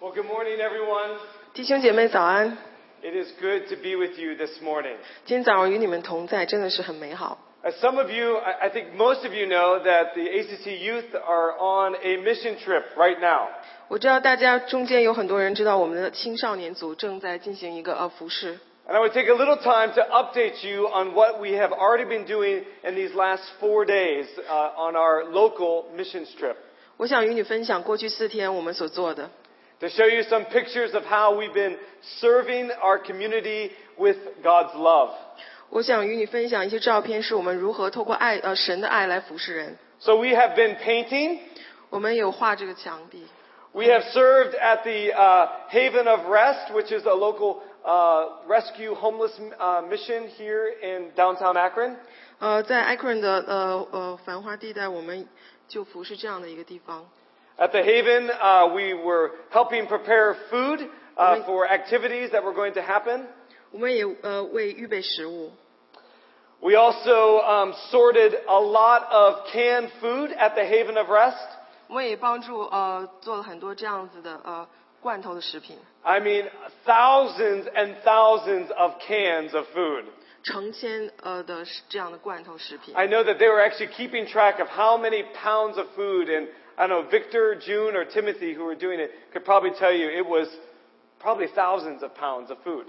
[0.00, 1.18] Well, good morning, everyone.
[1.54, 2.58] 弟兄姐妹早安，
[3.02, 4.96] It is good to be with you this morning.
[5.24, 7.38] 今天早上与你们同在，真的是很美好。
[7.62, 11.14] As some of you, I I think most of you know that the ACC youth
[11.14, 13.48] are on a mission trip right now.
[13.88, 21.70] 我知道大家中间有很多人知道我们的青少年组正在进行一个呃服饰， And I would take a little time to update you on what we have
[21.72, 26.56] already been doing in these last four days uh, on our local mission trip.
[26.98, 29.30] 我想与你分享过去四天我们所做的，
[29.80, 31.76] To show you some pictures of how we've been
[32.20, 35.10] serving our community with God's love.
[35.70, 39.76] 我想与你分享一些照片，是我们如何透过爱呃神的爱来服侍人。
[39.98, 41.40] So we have been painting.
[41.90, 43.26] 我们有画这个墙壁，
[43.72, 48.94] We have served at the uh, Haven of Rest, which is a local uh, rescue
[48.94, 51.96] homeless uh, mission here in downtown Akron.
[52.38, 55.26] 呃，在 Akron 的呃呃繁华地带，我们
[55.66, 57.04] 就服侍这样的一个地方。
[57.58, 60.80] At the Haven, uh, we were helping prepare food
[61.16, 63.26] uh, for activities that were going to happen.
[63.70, 65.52] 我们也呃为预备食物，
[66.60, 71.36] We also um, sorted a lot of canned food at the Haven of Rest.
[71.88, 74.66] 我们也帮助呃做了很多这样子的呃
[75.00, 76.48] 罐头的食品， I mean,
[76.86, 80.04] thousands and thousands of cans of food.
[80.42, 82.94] 成千呃的这样的罐头食品。
[82.96, 86.48] I know that they were actually keeping track of how many pounds of food, and
[86.78, 90.08] I don't know, Victor, June, or Timothy, who were doing it, could probably tell you
[90.08, 90.48] it was
[91.20, 92.86] probably thousands of pounds of food.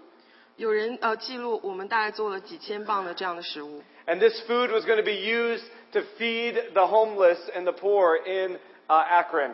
[0.57, 7.73] 有人呃记录我们大概做了几千磅的这样的食物， And this food was going to be used to feed the homeless and the
[7.73, 9.51] poor in uh, Akron.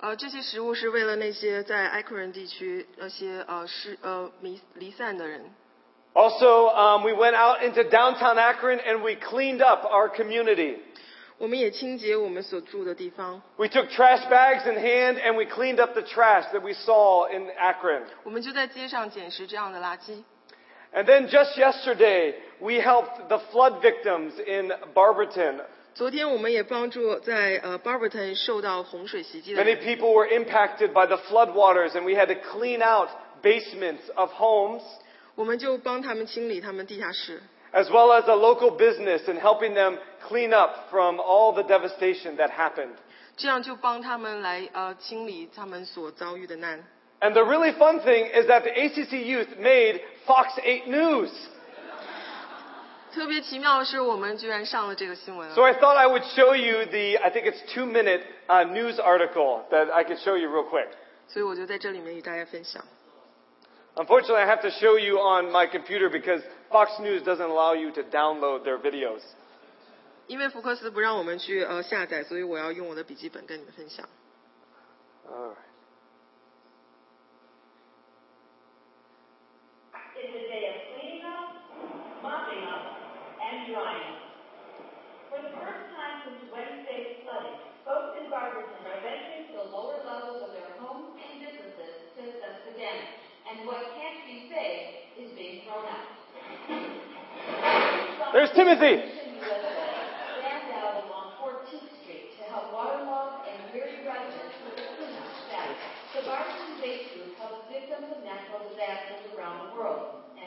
[0.00, 5.44] 呃这些食物是为了那些在埃克人地区那些呃失呃离离散的人。
[6.14, 10.78] Also, um, we went out into downtown Akron and we cleaned up our community.
[11.38, 16.74] 我们也清洁我们所住的地方， We took trash bags in hand and we cleaned up the trash that we
[16.74, 18.02] saw in Akron.
[18.24, 20.22] 我们就在街上捡拾这样的垃圾。
[20.92, 25.60] And then just yesterday, we helped the flood victims in Barberton.
[25.94, 32.34] 昨天我们也帮助在呃 Barberton 受到洪水袭击的 Many 人， people were impacted by the floodwaters, and we had to
[32.34, 33.08] clean out
[33.42, 34.82] basements of homes,
[35.34, 37.40] 我们就帮他们清理他们地下室，
[37.74, 42.36] as well as a local business, and helping them clean up from all the devastation
[42.36, 42.96] that happened.
[43.36, 46.84] 这样就帮他们来呃清理他们所遭遇的难。
[47.20, 51.30] And the really fun thing is that the ACC youth made Fox 8 News.
[53.12, 58.64] 特别奇妙的是，我们居然上了这个新闻了 So I thought I would show you the, I think it's two minute uh,
[58.64, 60.88] news article that I could show you real quick.
[61.26, 62.84] 所以我就在这里面与大家分享。
[63.96, 66.42] Unfortunately, I have to show you on my computer because
[66.74, 69.22] Fox News doesn't allow you to download their videos.
[70.26, 74.08] 因为福克斯不让我们去呃下载，所以我要用我的笔记本跟你们分享。
[75.28, 75.63] All right.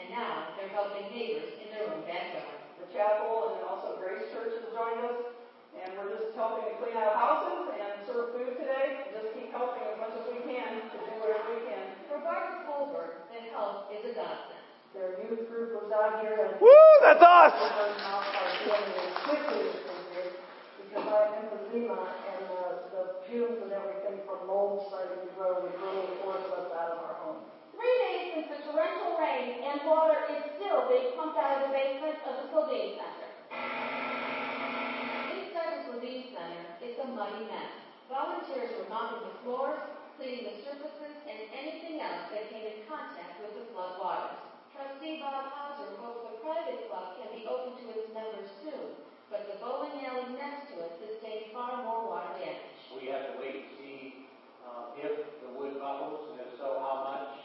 [0.09, 2.59] Now they're helping neighbors in their own backyard.
[2.81, 5.19] the chapel and also Grace Church has joined us.
[5.79, 9.05] And we're just helping to clean out houses and serve food today.
[9.05, 11.85] And just keep helping as much as we can to do whatever we can.
[12.09, 14.48] For Barbara Colbert, the help is a godsend.
[14.89, 17.53] Their youth group was out here and Woo, that's us!
[17.53, 20.33] we're now are doing it quickly this year
[20.81, 25.61] because I am emphysema and the, the fumes and everything from mold starting to grow
[25.61, 27.45] would really force us out of our home.
[27.77, 31.71] Three days since the torrential rain and water is still being pumped out of the
[31.77, 33.29] basement of the Sylvine Center.
[35.37, 37.77] Inside the Levine Center, it's a muddy mess.
[38.09, 39.85] Volunteers were mopping the floors,
[40.17, 44.48] cleaning the surfaces, and anything else that came in contact with the flood waters.
[44.79, 48.95] Trustee Bob Hauser hopes the private club can be open to its members soon,
[49.27, 52.79] but the bowling alley next to it sustained far more water damage.
[52.95, 54.23] We have to wait to see
[54.63, 57.43] uh, if the wood buckles, and if so, how much.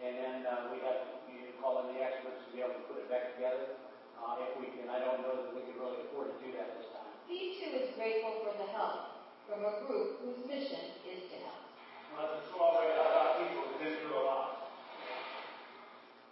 [0.00, 2.80] And then uh, we have to we need call in the experts to be able
[2.80, 3.76] to put it back together.
[4.16, 6.80] Uh, If we can, I don't know that we can really afford to do that
[6.80, 7.12] this time.
[7.28, 11.68] He too is grateful for the help from a group whose mission is to help.
[12.16, 13.04] Well, it's a small way to
[13.44, 14.62] people who've been through a lot.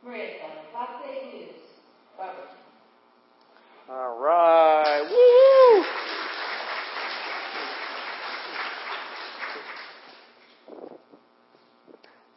[0.04, 1.56] Maria Keller, Fox 8 News,
[2.18, 2.44] Barberton.
[3.90, 5.04] All right.
[5.10, 5.86] Woo!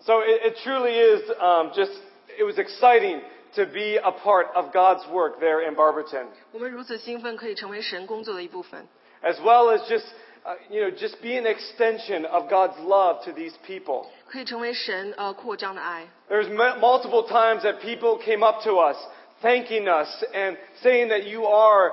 [0.00, 1.92] So it, it truly is um, just,
[2.38, 3.20] it was exciting
[3.56, 8.86] to be a part of God's work there in Barberton, 我们如此兴奋，可以成为神工作的一部分，
[9.22, 10.06] as well as just,
[10.44, 14.06] uh, you know, just be an extension of God's love to these people.
[14.30, 16.06] 可以成为神呃扩张的爱。
[16.28, 18.96] There's m- multiple times that people came up to us,
[19.42, 21.92] thanking us and saying that you are,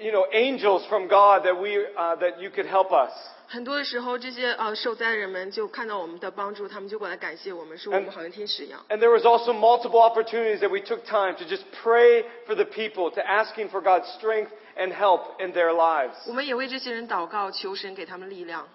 [0.00, 3.12] you know, angels from God that we, uh, that you could help us.
[3.46, 8.82] 很多的时候，这些呃受灾人们就看到我们的帮助，他们就过来感谢我们，说我们好像天使一样。
[8.88, 12.64] And there was also multiple opportunities that we took time to just pray for the
[12.64, 14.48] people, to asking for God's strength
[14.78, 16.14] and help in their lives.
[16.26, 18.66] 我们也为这些人祷告，求神给他们力量。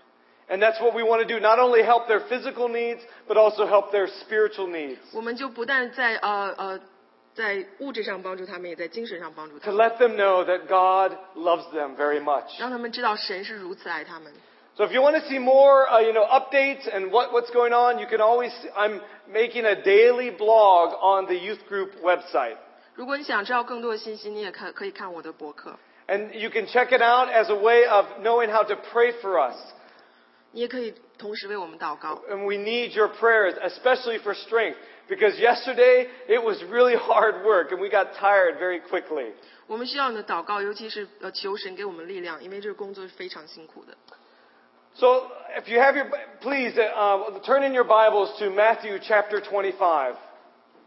[0.47, 3.67] And that's what we want to do, not only help their physical needs, but also
[3.67, 4.97] help their spiritual needs.
[5.13, 6.79] 我们就不但在呃呃
[7.35, 12.59] 在物质上帮助他们，也在精神上帮助他 To 们， let them know that God loves them very much.
[12.59, 14.33] 让他们知道神是如此爱他们。
[14.75, 17.73] So if you want to see more, uh, you know, updates and what, what's going
[17.73, 22.55] on, you can always, I'm making a daily blog on the youth group website.
[22.95, 29.11] 如果你想知道更多的信息，你也看可以看我的博客， And you can check it out as a way of knowing how to pray
[29.21, 29.55] for us.
[30.51, 32.23] 你也可以同时为我们祷告。
[32.29, 34.77] And we need your prayers, especially for strength.
[35.07, 39.33] Because yesterday, it was really hard work and we got tired very quickly.
[39.67, 43.95] 我们需要你的祷告，尤其是呃求神给我们力量，因为这个工作是非常辛苦的。
[44.95, 46.07] So if you have your,
[46.41, 50.15] please uh, turn in your Bibles to Matthew chapter 25.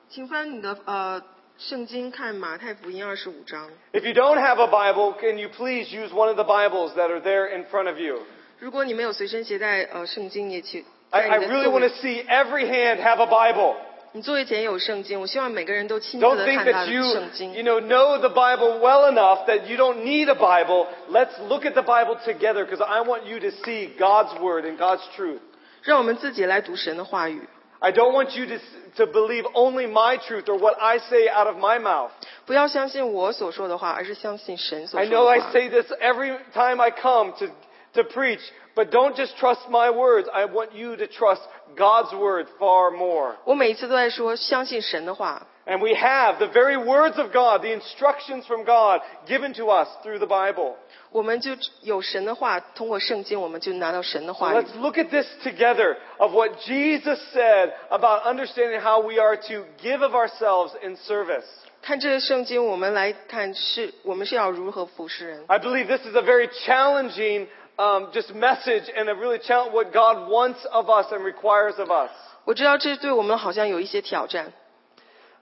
[0.08, 1.22] 请翻你的呃
[1.58, 3.68] 圣经看马太福音二十五章。
[3.92, 7.10] If you don't have a Bible, can you please use one of the Bibles that
[7.10, 8.20] are there in front of you?
[8.58, 13.26] 如果你没有随身携带呃圣经，你也请 I, 在 I 你的 really 座 want 位 to see every hand have a
[13.26, 13.74] Bible.
[14.14, 17.52] 你座位前有圣经，我希望每个人都亲自 Don't 的 think 看他 that 的 you, 圣经。
[17.54, 20.86] you know, know the Bible well enough that you don't need a Bible.
[21.08, 24.76] Let's look at the Bible together because I want you to see God's Word and
[24.76, 25.40] God's truth.
[25.82, 27.48] 让我们自己来读神的话语，
[27.80, 28.58] I don't want you to,
[28.98, 32.10] to believe only my truth or what I say out of my mouth.
[32.46, 35.50] 不要相信我所说的话，而是相信神所 I 说 know 的 I 话。
[35.52, 37.46] say this every time I come to,
[37.94, 38.40] to preach,
[38.76, 40.28] but don't just trust my words.
[40.32, 41.42] I want you to trust
[41.76, 43.34] God's Word far more.
[43.44, 49.66] 我每一次都在说相信神的话， And we have the very words of God, the instructions from God given to
[49.70, 50.74] us through the Bible.
[51.12, 54.56] 我们就有神的话，通过圣经，我们就拿到神的 So 话语。
[54.56, 59.64] let's look at this together of what Jesus said about understanding how we are to
[59.80, 61.44] give of ourselves in service.
[61.80, 65.44] 看这个圣经，我们来看是我们是要如何服侍人。
[65.46, 69.92] I believe this is a very challenging um, just message and a really challenge what
[69.92, 72.10] God wants of us and requires of us.
[72.44, 74.52] 我知道这对我们好像有一些挑战。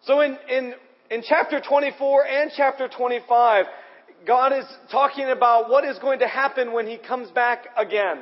[0.05, 0.75] So in, in,
[1.11, 3.67] in chapter 24 and chapter 25,
[4.26, 8.19] God is talking about what is going to happen when He comes back again.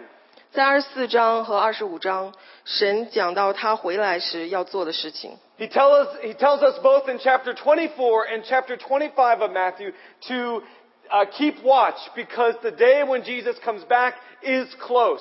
[0.51, 2.33] 在二十四章和二十五章，
[2.65, 5.39] 神讲到他回来时要做的事情。
[5.59, 9.93] He, tell us, he tells us both in chapter 24 and chapter 25 of Matthew
[10.29, 10.63] to
[11.11, 15.21] uh, keep watch because the day when Jesus comes back is close.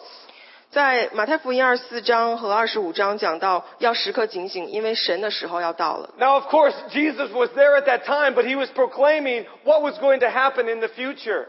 [0.72, 6.10] 在马太福音二十四章和二十五章讲到要时刻警醒，因为神的时候要到了。
[6.18, 9.98] Now, of course, Jesus was there at that time, but he was proclaiming what was
[10.00, 11.46] going to happen in the future.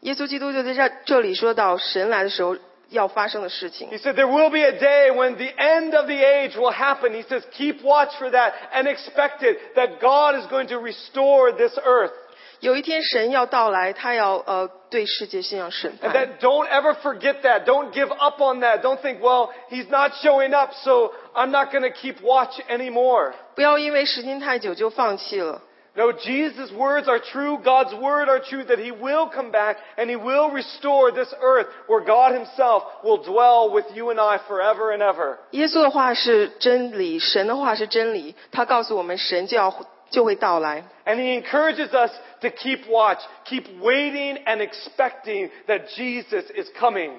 [0.00, 2.56] 耶稣基督就在这这里说到神来的时候
[2.90, 7.12] 要发生的事情 He。said there will be a day when the end of the age will happen.
[7.12, 11.52] He says keep watch for that and expect it, that God is going to restore
[11.52, 12.12] this earth.
[12.60, 16.12] 有一天神要到来，他要呃对世界信仰审 And 判。
[16.12, 17.64] that don't ever forget that.
[17.64, 18.80] Don't give up on that.
[18.82, 23.32] Don't think, well, he's not showing up, so I'm not going to keep watch anymore.
[23.54, 25.62] 不要因为时间太久就放弃了。
[25.96, 27.56] No, Jesus' words are true.
[27.62, 31.68] God's word are true that he will come back and he will restore this earth
[31.86, 35.36] where God himself will dwell with you and I forever and ever.
[35.52, 38.34] 耶稣的话是真理，神的话是真理。
[38.50, 39.72] 他告诉我们，神就要
[40.10, 40.82] 就会到来。
[41.06, 47.12] And he encourages us to keep watch, keep waiting and expecting that Jesus is coming.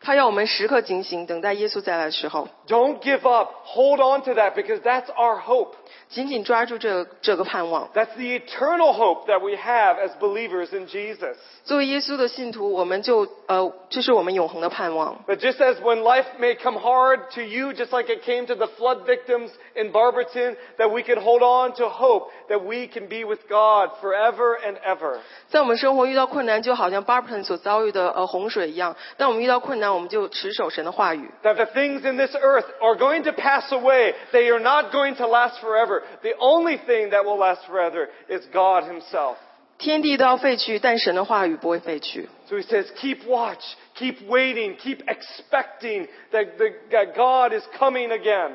[0.00, 3.50] 他要我们时刻警醒，等待耶稣再来的时候， Don't give up.
[3.64, 5.74] Hold on to that because that's our hope.
[6.08, 7.88] 紧紧抓住这这个盼望。
[7.94, 11.36] That's the eternal hope that we have as believers in Jesus.
[11.64, 15.24] 作为耶稣的信徒，我们就呃，这是我们永恒的盼望。
[15.26, 18.54] But just as when life may come hard to you, just like it came to
[18.54, 23.08] the flood victims in Barberton, that we can hold on to hope that we can
[23.08, 25.18] be with God forever and ever.
[25.48, 28.96] 在我们生活遇到困难，就好像 Barberton 所遭遇的呃洪水一样。
[29.16, 31.30] 当我们遇到困难，我们就持守神的话语。
[31.42, 34.14] That the things in this earth are going to pass away.
[34.32, 35.75] They are not going to last forever.
[35.76, 39.36] The only thing that will last forever is God Himself.
[39.78, 42.28] 天地都要废去，但神的话语不会废去。
[42.48, 43.62] So He says, keep watch,
[43.96, 48.52] keep waiting, keep expecting that, the, that God is coming again.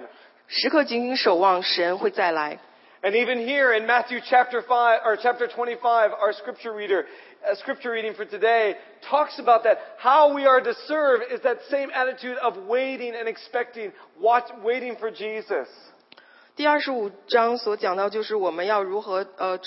[0.48, 2.60] 时刻紧紧守望神会再来。
[3.04, 7.06] And even here in Matthew chapter 5, or chapter 25, our scripture reader,
[7.46, 8.76] uh, scripture reading for today
[9.08, 9.78] talks about that.
[9.98, 14.96] How we are to serve is that same attitude of waiting and expecting, watch, waiting
[15.00, 15.68] for Jesus.
[16.56, 19.60] 第二十五章所讲到，就是我们要如何呃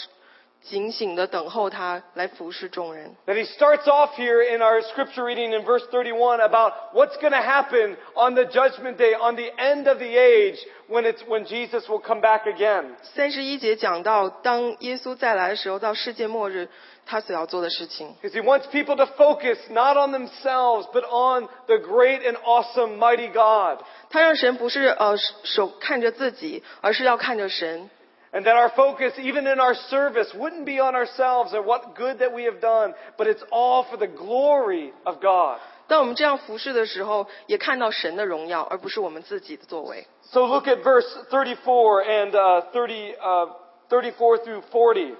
[0.62, 3.16] 警醒的等候他来服侍众人。
[3.26, 7.30] That he starts off here in our scripture reading in verse 31 about what's going
[7.30, 10.58] to happen on the judgment day, on the end of the age,
[10.88, 12.96] when it's, when Jesus will come back again.
[13.14, 16.68] 三十一节讲到，当耶稣再来的时候，到世界末日，
[17.06, 18.16] 他所要做的事情。
[18.22, 22.98] Because he wants people to focus not on themselves, but on the great and awesome
[22.98, 23.78] mighty God.
[24.10, 27.90] 他让神不是呃手看着自己，而是要看着神。
[28.32, 32.18] And that our focus, even in our service, wouldn't be on ourselves or what good
[32.18, 35.58] that we have done, but it's all for the glory of God.
[35.88, 40.06] 当我们这样服侍的时候，也看到神的荣耀，而不是我们自己的作为。
[40.30, 43.48] So look at verse 34 and uh, 30, uh,
[43.88, 45.16] 34 through 40.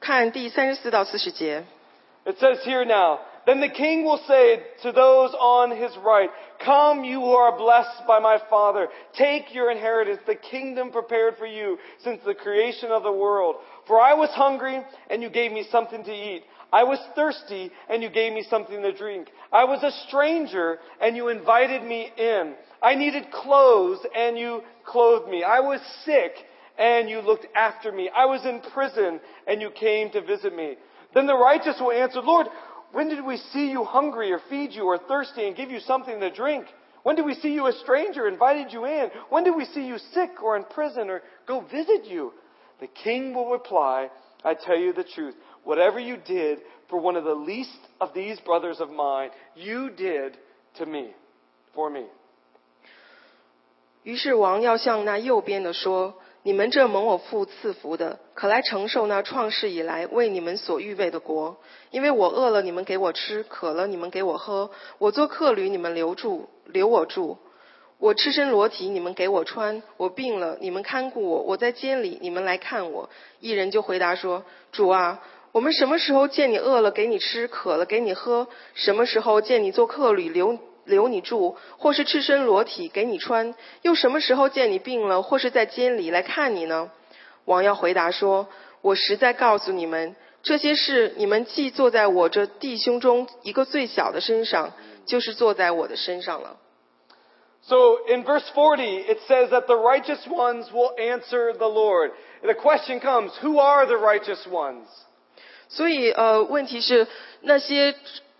[0.00, 1.64] 看第三十四到四十节，
[2.24, 6.30] It says here now, Then the king will say to those on his right,
[6.64, 11.44] Come, you who are blessed by my Father, take your inheritance, the kingdom prepared for
[11.46, 13.56] you since the creation of the world.
[13.86, 16.44] For I was hungry, and you gave me something to eat.
[16.72, 19.28] I was thirsty, and you gave me something to drink.
[19.52, 22.54] I was a stranger, and you invited me in.
[22.82, 25.44] I needed clothes, and you clothed me.
[25.44, 26.32] I was sick,
[26.78, 28.10] and you looked after me.
[28.14, 30.76] I was in prison, and you came to visit me.
[31.14, 32.48] Then the righteous will answer, Lord,
[32.92, 36.20] when did we see you hungry or feed you or thirsty and give you something
[36.20, 36.66] to drink?
[37.02, 39.10] When did we see you a stranger, invited you in?
[39.28, 42.32] When did we see you sick or in prison or go visit you?
[42.80, 44.08] The king will reply,
[44.44, 45.34] I tell you the truth.
[45.64, 46.58] Whatever you did
[46.88, 50.36] for one of the least of these brothers of mine, you did
[50.78, 51.10] to me,
[51.74, 52.06] for me.
[54.02, 61.57] 于是王要向那右边的说：“ 你们这蒙我父赐福的，可来承受那创世以来为你们所预备的国。
[61.91, 64.69] 因为我饿了，你们给我吃；渴了，你们给我喝；
[64.99, 67.37] 我做客旅，你们留住留我住；
[67.97, 73.09] 我赤身裸体，你们给我穿；我病了，你们看顾我；我在监里，你们来看我。”
[73.41, 78.47] 一人就回答说：“主啊，我们什么时候见你饿了给你吃，渴了给你喝？
[78.75, 86.91] 什么时候见你做客旅留？”留你住，或是赤身裸体给你穿，又什么时候见你病了，或是在监里来看你呢？
[87.45, 88.47] 王耀回答说
[88.81, 94.73] ：“我实在告诉你们，这些事你们既坐在我这弟兄中一个最小的身上，
[95.05, 96.57] 就是坐在我的身上了。
[97.61, 102.11] So in verse 40, it says that the righteous ones will answer the Lord.
[102.41, 104.85] The question comes, who are the righteous ones?
[105.69, 107.07] ”所以，呃，问题是
[107.41, 107.93] 那些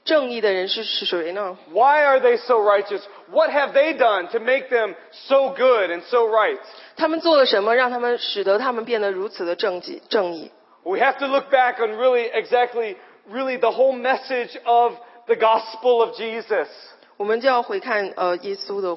[0.09, 1.57] 正义的人是是谁呢？
[1.73, 3.01] Why are they so righteous?
[3.31, 6.59] What have they done to make them so good and so right?
[6.97, 10.51] 他们做了什么，让他们使得他们变得如此的正义正义？
[10.83, 12.97] We have to look back on really exactly,
[13.31, 14.93] really the whole message of
[15.27, 16.69] the gospel of Jesus.
[17.17, 18.95] 我们就要回看呃耶稣的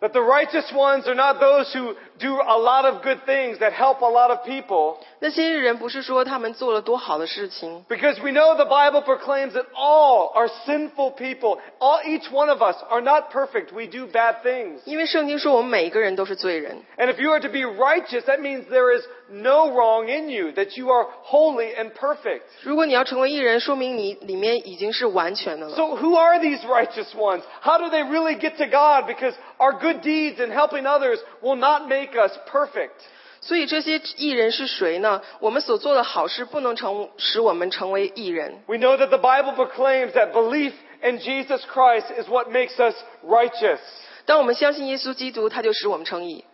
[0.00, 3.72] That the righteous ones are not those who do a lot of good things that
[3.72, 4.96] help a lot of people.
[5.20, 11.60] 那些人，不是说他们做了多好的事情， Because we know the Bible proclaims that all are sinful people.
[11.78, 13.72] All, each one of us are not perfect.
[13.72, 14.80] We do bad things.
[14.86, 16.82] 因为圣经说我们每一个人都是罪人。
[16.98, 20.52] And if you are to be righteous, that means there is no wrong in you,
[20.52, 22.42] that you are holy and perfect.
[22.62, 25.76] 如果你要成为艺人，说明你里面已经是完全的了。
[25.76, 27.42] So who are these righteous ones?
[27.62, 29.06] How do they really get to God?
[29.06, 32.90] Because our good deeds and helping others will not make us perfect.
[33.40, 35.20] 所以这些艺人是谁呢？
[35.40, 38.62] 我们所做的好事不能成使我们成为艺人。
[38.66, 42.94] We know that the Bible proclaims that belief in Jesus Christ is what makes us
[43.26, 43.80] righteous.
[44.26, 46.44] 当我们相信耶稣基督，他就使我们称义。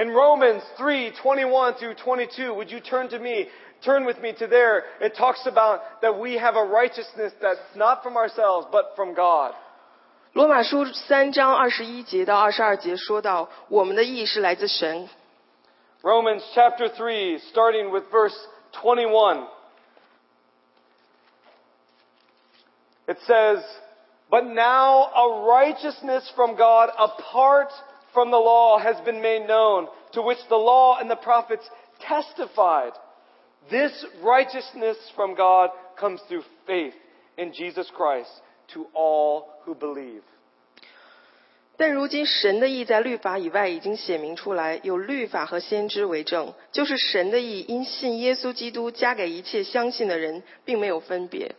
[0.00, 3.46] In Romans 3, 21 through 22, would you turn to me,
[3.82, 4.84] turn with me to there?
[5.00, 9.54] It talks about that we have a righteousness that's not from ourselves, but from God.
[10.34, 15.08] 罗马书三章二十一节到二十二节说到，我们的义是来自神。
[16.02, 18.36] Romans chapter 3, starting with verse
[18.72, 19.46] 21.
[23.08, 23.64] It says,
[24.28, 27.70] But now a righteousness from God apart
[28.12, 31.68] from the law has been made known, to which the law and the prophets
[32.00, 32.92] testified.
[33.70, 36.94] This righteousness from God comes through faith
[37.36, 38.30] in Jesus Christ
[38.74, 40.22] to all who believe.
[41.78, 51.54] 但如今神的义在律法以外已经显明出来，有律法和先知为证，就是神的义因信耶稣基督加给一切相信的人，并没有分别。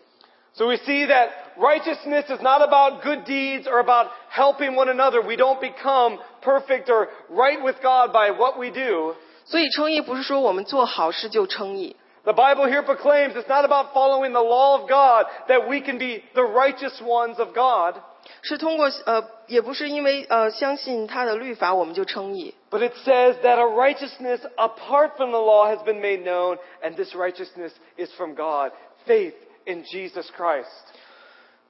[0.53, 5.21] So we see that righteousness is not about good deeds or about helping one another.
[5.21, 9.15] We don't become perfect or right with God by what we do.
[9.45, 15.79] 所以称义不是说我们做好事就称义， The Bible here proclaims it's not about following the law of God that we
[15.79, 17.95] can be the righteous ones of God,
[18.41, 26.57] 是通过呃，也不是因为呃相信他的律法我们就称义， but it says that a righteousness apart from the law has been made known,
[26.83, 28.71] and this righteousness is from God.
[29.05, 29.35] Faith
[29.65, 30.65] in Jesus Christ.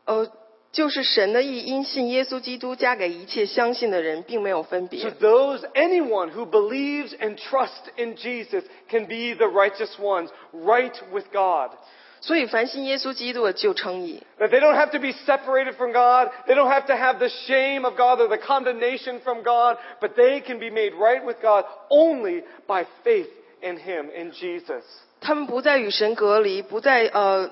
[0.05, 0.31] 呃，
[0.71, 5.11] 就是神的义因信耶稣基督加给一切相信的人，并没有分 So 别。
[5.19, 11.25] those, anyone who believes and trusts in Jesus can be the righteous ones, right with
[11.31, 11.71] God.
[12.19, 14.23] 所以凡信耶稣基督的就称义。
[14.39, 16.31] That they don't have to be separated from God.
[16.47, 20.15] They don't have to have the shame of God or the condemnation from God, but
[20.15, 23.29] they can be made right with God only by faith
[23.61, 24.83] in Him, in Jesus.
[25.21, 27.49] 他们不再与神隔离，不再呃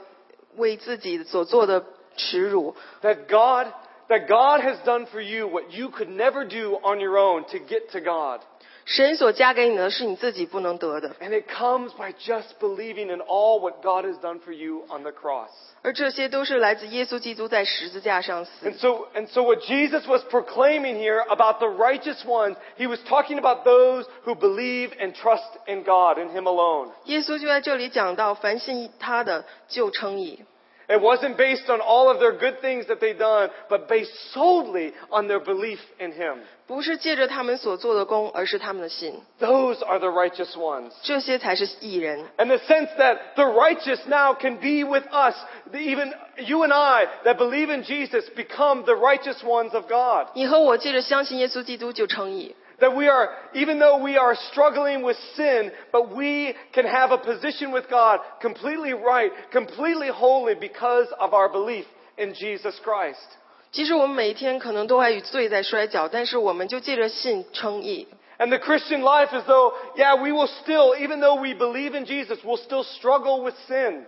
[0.60, 1.84] 为自己所做的
[2.16, 2.76] 耻辱。
[3.02, 3.68] That God,
[4.10, 7.58] that God has done for you what you could never do on your own to
[7.58, 8.42] get to God.
[8.88, 14.84] 神所加给你的是你自己不能得的， And it comes by just believing in all what God has done for you
[14.90, 15.50] on the cross.
[15.82, 23.00] 而这些都是来自耶稣基督在十字架上死 And。so, and so what Jesus was proclaiming here about the righteous ones, he was
[23.10, 26.92] talking about those who believe and trust in God, in Him alone.
[27.06, 30.46] 耶稣就在这里讲到，凡信他的就称义。
[30.90, 34.94] It wasn't based on all of their good things that they'd done, but based solely
[35.10, 36.42] on their belief in Him.
[36.68, 40.92] 不是借着他们所做的功，而是他们的信， Those are the righteous ones.
[41.02, 42.26] 这些才是义人。
[42.38, 45.34] And the sense that the righteous now can be with us,
[45.72, 50.28] the- even you and I that believe in Jesus become the righteous ones of God.
[50.36, 57.12] 你和我借着相信耶稣基督就称义， That we are, even though we are struggling with sin, but we can have
[57.12, 61.86] a position with God completely right, completely holy because of our belief
[62.18, 63.26] in Jesus Christ.
[63.72, 68.08] 即使我们每一天可能都还与罪在摔跤，但是我们就借着信称义。
[68.38, 72.06] And the Christian life is though, yeah, we will still, even though we believe in
[72.06, 74.06] Jesus, we'll still struggle with sin.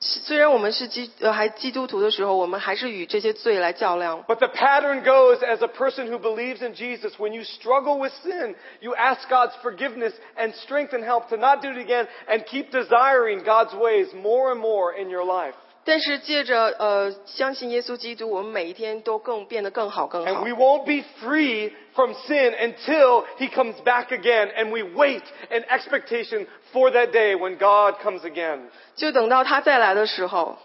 [0.00, 4.22] 虽然我们是基呃还基督徒的时候，我们还是与这些罪来较量。
[4.28, 8.12] But the pattern goes as a person who believes in Jesus, when you struggle with
[8.22, 12.44] sin, you ask God's forgiveness and strength and help to not do it again and
[12.44, 15.54] keep desiring God's ways more and more in your life.
[15.86, 24.82] 但是借着呃相信耶稣基督，我们每一天都更变得更好更 And 好 we。won't be free from sin until He comes back again and we
[24.82, 28.60] wait in expectation for that day when God comes again.
[28.96, 30.56] 就等到他再来的时候，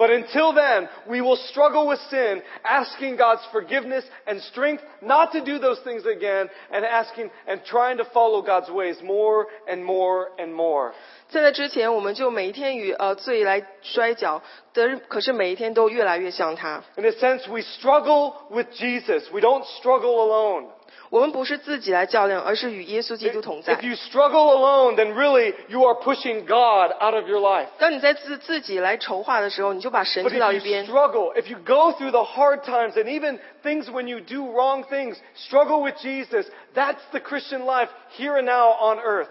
[0.00, 5.40] But until then, we will struggle with sin, asking God's forgiveness and strength not to
[5.40, 10.32] do those things again, and asking and trying to follow God's ways more and more
[10.38, 10.92] and more.
[11.30, 14.42] 在那之前，我们就每一天与呃罪来摔跤，
[14.74, 16.82] 得可是每一天都越来越像他。
[16.96, 19.30] In a sense, we struggle with Jesus.
[19.32, 20.66] We don't struggle alone.
[21.08, 27.68] 我们不是自己来较量，而是与耶稣基督同在 If。you struggle alone, then really you are pushing God out of your life.
[27.78, 30.86] 当你在自自己来筹划的时候，你就把神 But 推到一 if you 边。
[30.86, 34.82] struggle, if you go through the hard times and even things when you do wrong
[34.88, 39.28] things, struggle with Jesus, that's the Christian life here and now on earth.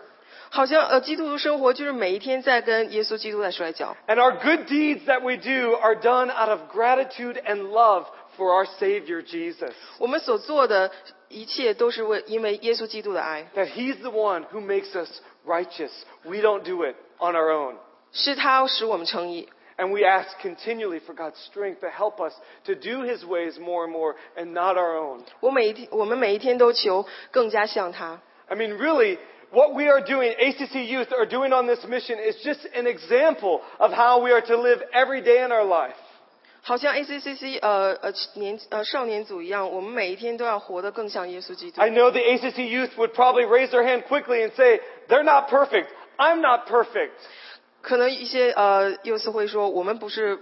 [0.51, 3.97] 好像呃，基督徒生活就是每一天在跟耶稣基督在摔跤。
[4.07, 8.05] And our good deeds that we do are done out of gratitude and love
[8.37, 9.73] for our Savior Jesus.
[9.97, 10.89] 我们所做的
[11.29, 15.09] 一切都是为因为耶稣基督的爱， That He's the one who makes us
[15.45, 15.91] righteous.
[16.23, 17.75] We don't do it on our own.
[18.11, 19.49] 是他使我们称义。
[19.77, 23.85] And we ask continually for God's strength to help us to do His ways more
[23.85, 25.23] and more and not our own.
[25.41, 28.21] 我每一天，我们每一天都求更加像他。
[28.47, 29.17] I mean, really,
[29.51, 33.61] what we are doing, ACC youth are doing on this mission is just an example
[33.77, 35.97] of how we are to live every day in our life.
[36.61, 44.79] 好像 ACCC 呃呃年呃少年组一样，我们每一天都要活得更像耶稣基督 I。know the ACC youth would probably raise their hand quickly and say,
[45.07, 45.87] they're not perfect.
[46.17, 47.11] I'm not perfect.
[47.81, 50.39] 可能一些呃幼师会说，我们不是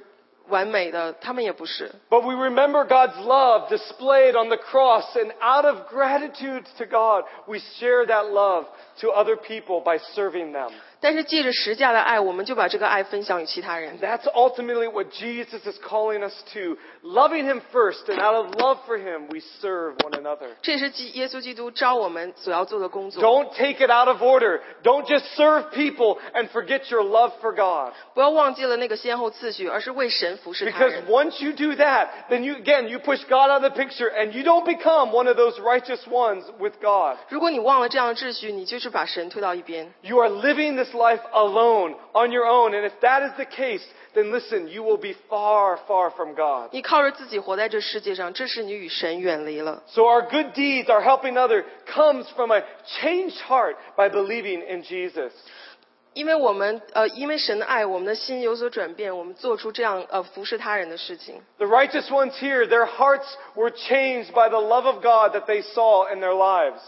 [0.48, 1.92] 完美的，他们也不是。
[2.10, 7.26] But we remember God's love displayed on the cross, and out of gratitude to God,
[7.48, 8.66] we share that love
[9.02, 10.70] to other people by serving them.
[11.00, 14.00] 但是借着十架的爱，我们就把这个爱分享与其他人。
[14.00, 16.78] That's ultimately what Jesus is calling us to.
[17.02, 20.52] Loving Him first, and out of love for Him, we serve one another.
[20.62, 23.22] 这也是基耶稣基督招我们所要做的工作。
[23.22, 24.62] Don't take it out of order.
[24.82, 27.92] Don't just serve people and forget your love for God.
[28.14, 31.08] 不要忘记了那个先后次序，而是为神服侍他 Because 人。
[31.08, 34.32] once you do that, then you, again, you push God out of the picture and
[34.32, 37.18] you don't become one of those righteous ones with God.
[37.28, 39.94] 如果你忘了这样的秩序，你就是把神推到一边。
[40.02, 42.74] You are living the this life alone, on your own.
[42.74, 43.84] And if that is the case,
[44.16, 46.70] then listen, you will be far, far from God.
[46.72, 49.84] 你靠着自己活在这世界上，这是你与神远离了。
[49.88, 52.64] So our good deeds, our helping other, comes from a
[53.02, 55.32] changed heart by believing in Jesus.
[56.14, 61.42] 因为我们呃，因为神的爱，我们的心有所转变，我们做出这样呃服侍他人的事情。
[61.58, 65.64] The righteous ones here, their hearts were changed by the love of God that they
[65.64, 66.82] saw in their lives.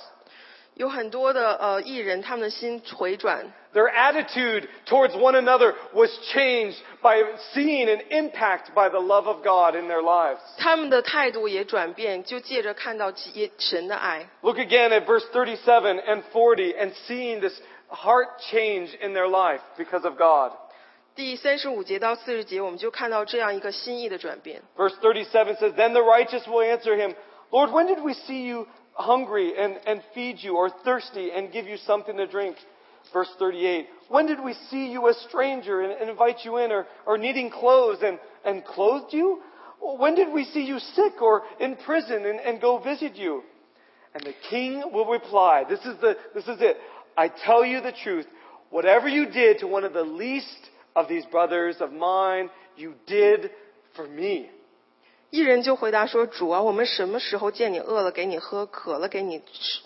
[0.76, 7.21] 有很多的呃艺人，他们的心回转， Their attitude towards one another was changed by
[7.54, 10.39] seeing an impact by the love of God in their lives.
[10.58, 14.30] 他们的态度也转变，就借着看到耶神的爱。
[14.41, 19.62] Look again at verse 37 and 40 and seeing this heart change in their life
[19.78, 20.54] because of God.
[21.13, 24.62] 第三十五节到四十节，我们就看到这样一个心意的转变。
[24.78, 27.13] Verse 37 says, Then the righteous will answer him,
[27.52, 31.67] Lord, when did we see you hungry and, and feed you, or thirsty and give
[31.67, 32.56] you something to drink?
[33.13, 36.86] Verse 38, When did we see you a stranger and, and invite you in, or,
[37.06, 39.41] or needing clothes and, and clothed you?
[39.80, 43.43] When did we see you sick or in prison and, and go visit you?
[44.13, 46.78] And the king will reply, this is, the, this is it.
[47.17, 48.26] I tell you the truth.
[48.69, 53.52] Whatever you did to one of the least of these brothers of mine, you did
[53.95, 54.50] for me.
[55.32, 59.82] 一人就回答说：“主啊，我们什么时候见你饿了给你喝，渴了给你吃？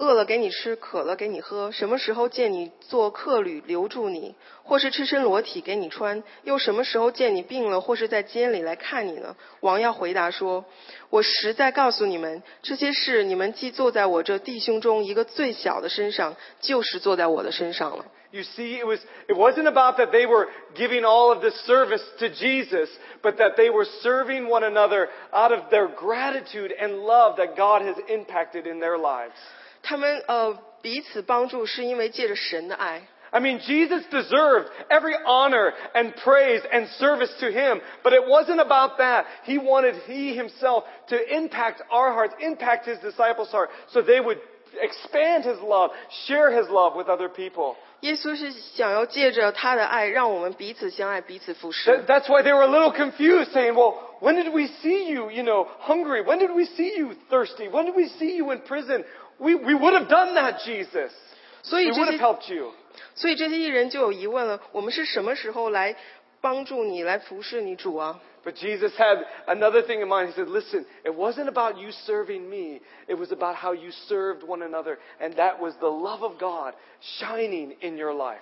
[0.00, 1.70] 饿了给你吃，渴了给你喝。
[1.70, 6.22] 什么时候见你做客旅留住你，或是赤身裸体给你穿？
[6.42, 10.64] 又什么时候见你病了，或是在监里来看你呢？”王要回答说
[11.10, 22.00] ：“我实在告诉你们，这些事你们既做在我这弟兄中一个最小的身上，就是做在我的身上了。” You see, it was, it wasn't about that they were giving all of this service
[22.20, 22.88] to Jesus,
[23.22, 27.82] but that they were serving one another out of their gratitude and love that God
[27.82, 29.34] has impacted in their lives.
[29.81, 33.01] 他们呃彼此帮助，是因为借着神的爱。
[33.31, 38.61] I mean, Jesus deserved every honor and praise and service to Him, but it wasn't
[38.61, 39.25] about that.
[39.43, 44.37] He wanted He Himself to impact our hearts, impact His disciples' heart, so they would
[44.79, 45.91] expand His love,
[46.27, 47.75] share His love with other people.
[48.01, 55.29] 耶稣是想要借着他的爱，让我们彼此相爱，彼此服侍 That,。that's why they were a little confused, saying, well, when did we see you,
[55.29, 56.21] you know, hungry?
[56.21, 57.67] When did we see you thirsty?
[57.67, 59.03] When did we see you in prison?
[59.39, 61.11] We, we would have done that, Jesus.
[61.63, 62.73] 所 We 以这 would have 些， helped you.
[63.15, 65.95] 所以这些艺人就有疑问了：我们是什么时候来
[66.41, 68.19] 帮助你，来服侍你主啊？
[68.45, 70.31] But Jesus had another thing in mind.
[70.31, 72.79] He said, listen, it wasn't about you serving me.
[73.07, 74.99] It was about how you served one another.
[75.19, 76.75] And that was the love of God
[77.19, 78.37] shining in your life.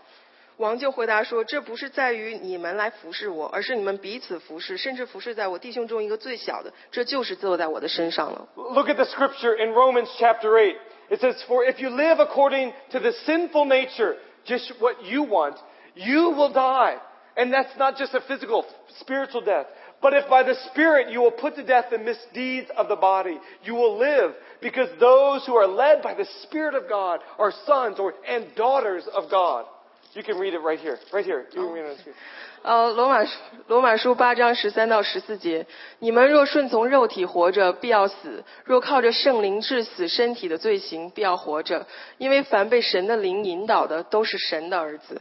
[0.58, 8.50] 王就回答说：这不是在于你们来服侍我，而是你们彼此服侍，甚至服侍在我弟兄中一个最小的，这就是坐在我的身上了。
[8.56, 10.76] Look at the scripture in Romans chapter 8.
[11.11, 14.17] It says, For if you live according to the sinful nature,
[14.47, 15.57] just what you want,
[15.95, 16.97] you will die.
[17.37, 18.67] And that's not just a physical,
[19.01, 19.67] spiritual death.
[20.01, 23.39] But if by the Spirit you will put to death the misdeeds of the body,
[23.65, 24.33] you will live.
[24.61, 29.05] Because those who are led by the Spirit of God are sons or, and daughters
[29.13, 29.67] of God.
[30.15, 30.99] You can read it right here.
[31.13, 31.47] Right here.
[31.53, 32.15] You can read it on the screen.
[32.63, 33.31] 呃，罗马书
[33.69, 35.67] 罗马书八章十三到十四节，
[36.01, 41.87] 你们若顺从肉体活着，必要死；若靠着圣灵治死身体的罪行，必要活着。
[42.19, 45.21] 因为凡被神的灵引导的，都是神的儿子。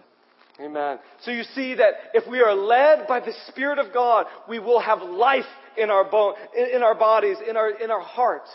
[0.59, 0.97] Amen.
[1.19, 4.81] So you see that if we are led by the Spirit of God, we will
[4.81, 5.45] have life
[5.75, 8.47] in our bones, in our bodies, in our, in our heart.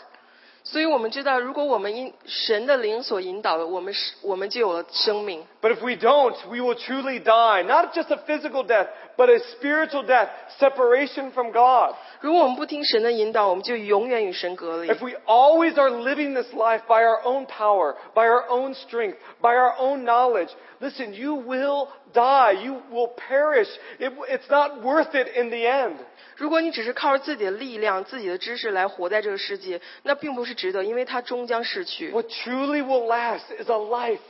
[0.64, 5.42] 所以我们知道，如果我们因神的灵所引导的，我们是我们就有了生命。
[5.62, 7.62] But if we don't, we will truly die.
[7.62, 11.94] Not just a physical death, but a spiritual death, separation from God.
[12.20, 14.90] 如果我们不听神的引导，我们就永远与神隔离。
[14.90, 19.16] If we always are living this life by our own power, by our own strength,
[19.40, 22.52] by our own knowledge, listen, you will die.
[22.64, 23.68] You will perish.
[23.98, 25.96] It, it's not worth it in the end.
[26.36, 32.10] 如果你只是靠着自己的力量、自己的知识来活在这个世界，那并不是值得，因为它终将逝去。
[32.10, 34.20] What truly will last is a life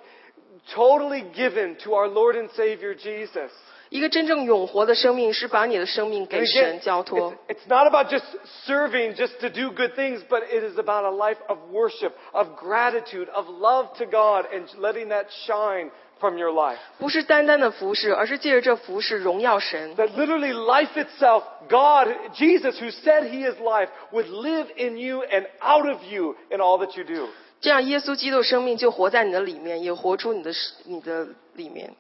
[0.75, 3.51] totally given to our Lord and Savior Jesus.
[3.91, 8.25] 一个真正永活的生命是把你的生命 And 给 again, 神交托 it's,。it's not about just
[8.67, 12.49] serving just to do good things, but it is about a life of worship, of
[12.57, 15.91] gratitude, of love to God, and letting that shine
[16.23, 16.79] from your life.
[16.99, 19.95] 不是单单的服侍，而是借着这服侍荣耀神。
[19.97, 25.23] That literally life itself, God, Jesus, who said He is life, would live in you
[25.23, 27.29] and out of you in all that you do.
[27.61, 30.51] 这样，耶稣基督的生命就活在你的里面，也活出你的
[30.85, 31.95] 你的里面。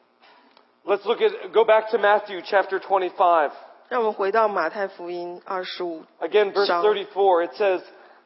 [0.84, 3.50] Let's look at, go back to Matthew chapter 25.
[3.88, 7.80] 让我们回到马太福音二十五 Again, verse Shall- 34, it says,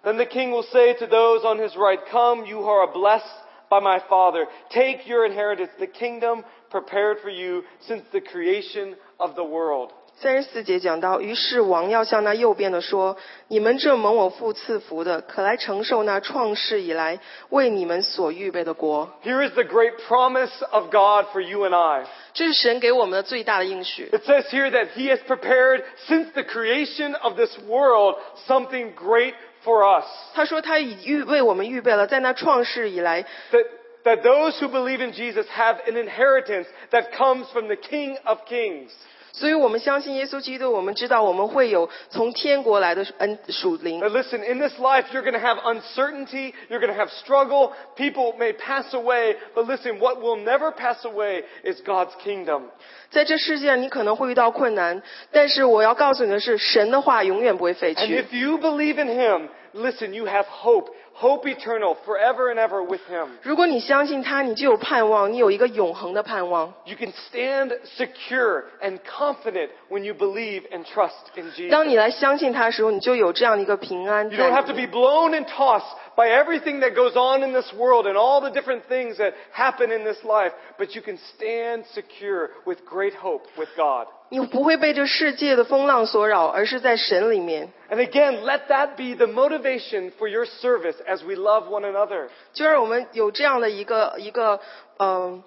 [0.05, 3.25] Then the king will say to those on his right, Come, you who are blessed
[3.69, 4.47] by my Father.
[4.71, 9.91] Take your inheritance, the kingdom prepared for you since the creation of the world.
[10.15, 19.09] 三十四节讲到，于是王要向那右边的说：“你们这蒙我父赐福的，可来承受那创世以来为你们所预备的国。
[19.25, 22.05] Here is the great promise of God for you and I.
[22.35, 24.11] ”这是神给我们的最大的应许。
[24.13, 29.35] It says here that He has prepared since the creation of this world something great
[29.67, 30.05] for us.
[30.35, 33.67] 他说他已预为我们预备了，在那创世以来， That,
[34.05, 38.39] that those who believe in Jesus have an inheritance that comes from the King of
[38.47, 38.93] Kings.
[39.37, 47.73] 所以我们相信耶稣基督，我们知道我们会有从天国来的恩属灵 Now。listen, in this life you're going to have uncertainty, you're going to have struggle,
[47.97, 52.65] people may pass away, but listen, what will never pass away is God's kingdom.
[53.11, 58.23] 在这世界上，你可能会遇到困难，但是我要告诉你的是，神的话永远不会废 And 去。
[58.23, 63.01] if you believe in Him, listen, you have hope, hope eternal, forever and ever with
[63.11, 63.29] Him.
[63.43, 66.73] 如果你相信他，你就有盼望，你有一个永恒的盼望。
[66.85, 71.71] You can stand secure and confident when you believe and trust in Jesus.
[71.71, 76.95] 当你来相信他的时候，你就有这样的一个平安 You 在 don't have 里 to 面 be blown and tossed by everything that
[76.95, 80.53] goes on in this world and all the different things that happen in this life,
[80.79, 84.07] but you can stand secure with great hope with God.
[84.31, 87.71] 你不会被这世界的风浪所扰，而是在神里面。
[87.91, 92.29] And again, let that be the motivation for your service as we love one another.
[92.55, 94.59] 就让我们有这样的一个一个
[94.97, 95.43] 呃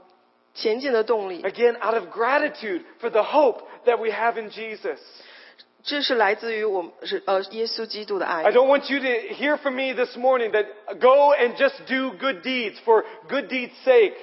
[0.53, 1.41] 前进的动力。
[1.41, 4.99] Again, out of gratitude for the hope that we have in Jesus.
[5.83, 8.51] 这是来自于我们是呃耶稣基督的 I 爱。
[8.51, 10.65] don't want you to hear from me this morning that
[10.99, 14.15] go and just do good deeds for good deeds' sake.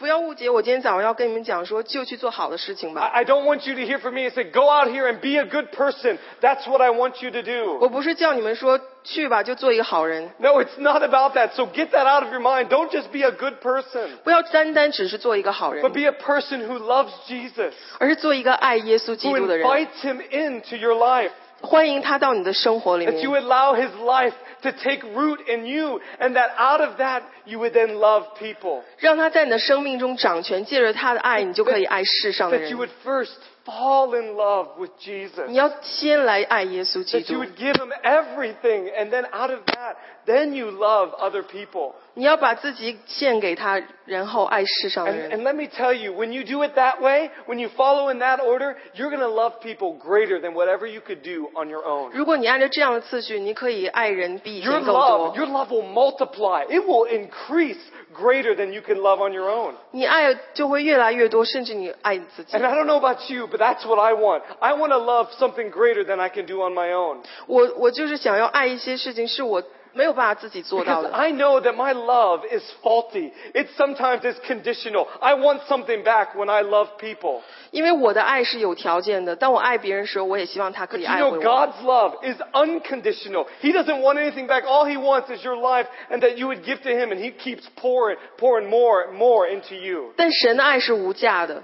[0.00, 3.00] 不要误解，我今天早上要跟你们讲说，就去做好的事情吧。
[3.14, 5.20] I I don't want you to hear from me and say, go out here and
[5.20, 6.18] be a good person.
[6.42, 7.78] That's what I want you to do.
[7.80, 11.52] 我不是叫你们说去吧，就做一个好人， No, it's not about that.
[11.54, 12.68] So get that out of your mind.
[12.68, 17.72] Don't just be a good person, 不要单单只是做一个好 but 人， be a person who loves Jesus,
[17.98, 21.30] 而是做一个爱耶稣基 who 督的人， invites him into your life.
[21.62, 26.80] 欢迎他到你的生活里 That you 面， allow his life to take root in you, and that out
[26.80, 28.82] of that you would then love people.
[28.98, 32.88] 让他在你的生命中掌权，借着他的爱，你就可以爱世上的 That you 人。
[32.88, 35.46] would first fall in love with Jesus.
[35.46, 40.70] 你要先来爱耶稣基 That you 督， would give him everything, and then out of that, then you
[40.70, 41.92] love other people.
[42.14, 45.30] 你要把自己献给他，然后爱世上的 And, 人。
[45.32, 48.20] and let me tell you, when you do it that way, when you follow in
[48.20, 51.84] that order, you're going to love people greater than whatever you could do on your
[51.84, 52.10] own.
[52.12, 55.36] 如果你按照这样的次序，你可以爱人比以 Your 前更 love, 多。
[55.36, 56.64] your love will multiply.
[56.68, 57.80] It will increase
[58.14, 59.74] greater than you can love on your own.
[59.90, 64.42] 你爱就会越来越多，甚至你爱自己 And。I don't know about you, but that's what I want.
[64.60, 67.18] I want to love something greater than I can do on my own.
[67.46, 71.12] 我我就是想要爱一些事情，是我没有办法自己做到 Because 的。
[71.12, 73.32] I know that my love is faulty.
[73.54, 75.06] It sometimes is conditional.
[75.20, 77.40] I want something back when I love people.
[77.70, 81.42] 因为我的爱是有条件的，当我爱别人的时候，我也希望他可 But 以 you 爱 know, 回我。
[81.42, 83.46] God's love is unconditional.
[83.62, 84.64] He doesn't want anything back.
[84.66, 87.30] All He wants is your life and that you would give to Him and He
[87.30, 90.12] keeps pouring, pouring more and more into you.
[90.18, 91.62] 但神的爱是无价的，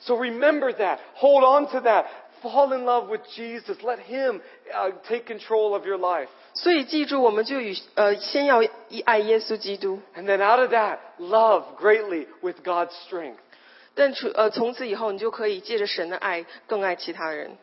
[0.00, 0.98] So remember that.
[1.14, 2.06] Hold on to that.
[2.42, 3.78] Fall in love with Jesus.
[3.82, 4.40] Let Him
[4.74, 6.28] uh, take control of your life.
[6.54, 13.38] 所以记住，我们就与呃先要一爱耶稣基督， And then out of that, love greatly with God's strength.
[13.94, 17.56] 但除呃从此以后，你就可以借着神的爱更爱其他人。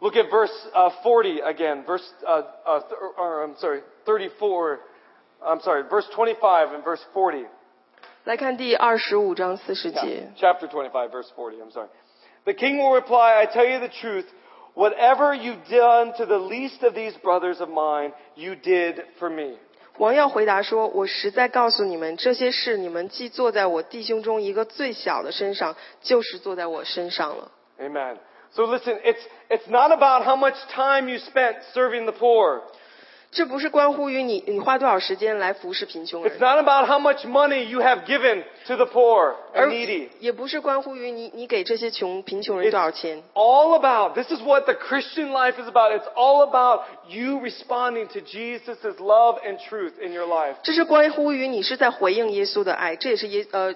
[0.00, 1.84] Look at verse uh, 40 again.
[1.84, 4.80] Verse, uh, uh, th- or, I'm sorry, 34.
[5.44, 7.44] I'm sorry, verse 25 and verse 40.
[8.24, 10.32] 来看第二十五章四十 Yeah, 节。
[10.38, 11.56] chapter 25, verse 40.
[11.62, 11.88] I'm sorry.
[12.44, 14.26] The king will reply, I tell you the truth.
[14.74, 19.58] Whatever you've done to the least of these brothers of mine, you did for me.
[19.98, 27.50] 王耀回答说：“我实在告诉你们，这些事你们既做在我弟兄中一个最小的身上，就是做在我身上了。
[27.78, 28.16] Amen.
[28.52, 32.62] So listen, it's, it's not about how much time you spent serving the poor.
[33.34, 39.68] 这不是关乎于你你花多少时间来服侍贫穷 It's 人， not about how much money you have given to the poor 而
[39.68, 40.08] and needy.
[40.18, 43.22] 也不是关乎于你你给这些穷贫穷人多少钱。
[43.34, 45.92] all about, this is what the Christian life is about.
[45.92, 50.56] It's all about you responding to Jesus' love and truth in your life.
[50.64, 53.72] 这是关乎于你是在回应耶稣的爱，这也是耶呃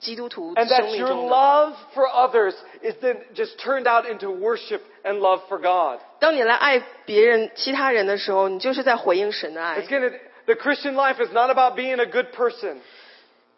[0.00, 1.34] 基督徒 And 生 that 命 your 中的。
[1.34, 6.00] love for others is then just turned out into worship and love for God.
[6.20, 10.12] 当你来爱别人、其他人的时候，你就是在回应神的爱 It's。gonna,
[10.44, 12.76] the Christian life is not about being a good person.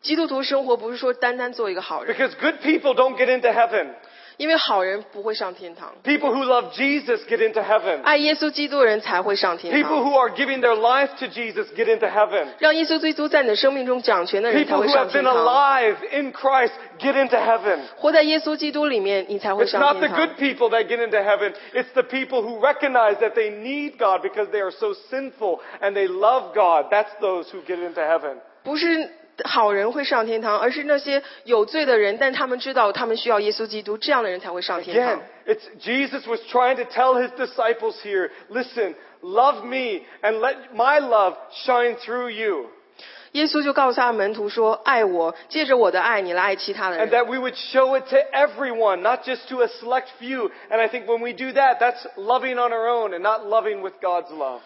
[0.01, 3.95] 基督徒生活不是说单单做一个好人， Because good people don't get into heaven.
[4.37, 8.03] 因为好人不会上天堂， People who love Jesus get into heaven.
[8.03, 10.05] 爱耶稣基督的人才会上天 People 堂。
[10.05, 12.47] who are giving their life to Jesus get into heaven.
[12.61, 15.37] 让耶稣基督在你的生命中掌权的人才 People 会 who 上 have 天 been 堂。
[15.45, 17.81] alive in Christ get into heaven.
[17.97, 20.37] 活在耶稣基督里面，你才会 It's 上 not the 天 good 堂。
[20.37, 21.53] people that get into heaven.
[21.75, 25.95] It's the people who recognize that they need God because they are so sinful and
[25.95, 26.91] they love God.
[26.91, 28.37] That's those who get into heaven.
[28.63, 29.11] 不是
[29.45, 35.23] 好人会上天堂，而是那些有罪的人，但他们知道他们需要耶稣基督，这样的人才会上天 Again, 堂。
[35.47, 40.99] it's Jesus was trying to tell his disciples here, listen, love me and let my
[40.99, 42.67] love shine through you.
[43.33, 47.11] 耶稣就告诉他的门徒说：“爱我，借着我的爱，你来爱其他的 And 人。
[47.11, 50.51] that we would show it to everyone, not just to a select few.
[50.71, 53.83] And I think when we do that, that's loving on our own and not loving
[53.83, 54.61] with God's love.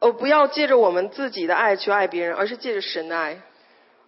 [0.00, 3.38] 呃，不要借着我们自己的爱去爱别人，而是借着神的爱。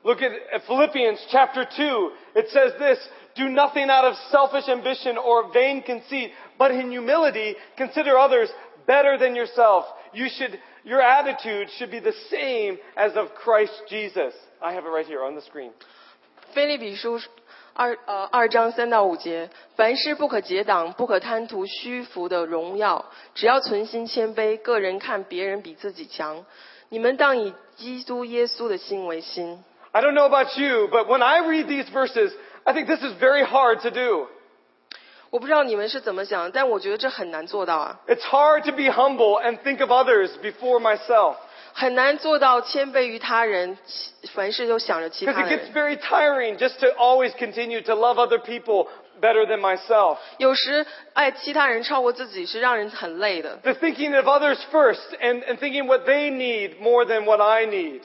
[0.04, 0.32] Look at,
[0.68, 2.12] Philippians chapter 2.
[2.36, 3.00] It says this,
[3.36, 8.50] do nothing out of selfish ambition or vain conceit, but in humility consider others
[8.86, 9.86] better than yourself.
[10.14, 14.34] You should, your attitude should be the same as of Christ Jesus.
[14.62, 15.72] I have it right here on the screen.
[16.54, 17.20] 腓立比书
[17.74, 26.46] 二呃二章三到五节，凡事不可结党，不可贪图虚浮的荣耀，只要存心谦卑，个人看别人比自己强。
[26.90, 29.64] 你们当以基督耶稣的心为心。
[29.93, 32.33] I don't know about you, but when I read these verses,
[32.65, 34.29] I think this is very hard to do.
[35.31, 41.37] 我不知道你们是怎么想，但我觉得这很难做到啊， It's hard to be humble and think of others before myself.
[41.75, 45.73] 很难做到谦卑于他人，其凡事都想着其 Because 他 it 的 gets 人。
[45.75, 48.89] very tiring just to always continue to love other people
[49.21, 50.17] better than myself.
[50.39, 53.57] 有时爱其他人超过自己是让人很累的。
[53.63, 57.67] The thinking of others first and, and thinking what they need more than what I
[57.67, 58.01] need.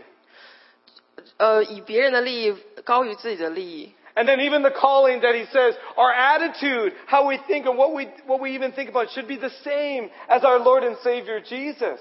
[1.38, 3.92] 呃，以别人的利益高于自己的利益。
[4.16, 7.94] And then even the calling that he says, our attitude, how we think and what
[7.94, 11.40] we, what we even think about should be the same as our Lord and Savior
[11.42, 12.00] Jesus.